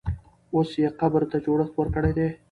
اوس 0.53 0.69
یې 0.81 0.87
قبر 0.99 1.21
ته 1.31 1.37
جوړښت 1.45 1.73
ورکړی 1.75 2.11
دی. 2.17 2.29